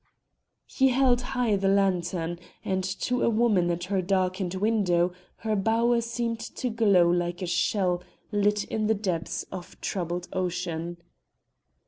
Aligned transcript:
He 0.65 0.87
held 0.87 1.21
high 1.21 1.55
the 1.57 1.67
lantern, 1.67 2.39
and 2.65 2.83
to 2.83 3.21
a 3.21 3.29
woman 3.29 3.69
at 3.69 3.83
her 3.83 4.01
darkened 4.01 4.55
window 4.55 5.13
her 5.45 5.55
bower 5.55 6.01
seemed 6.01 6.39
to 6.39 6.71
glow 6.71 7.07
like 7.11 7.43
a 7.43 7.45
shell 7.45 8.01
lit 8.31 8.63
in 8.63 8.87
the 8.87 8.95
depths 8.95 9.45
of 9.51 9.79
troubled 9.79 10.27
ocean. 10.33 10.97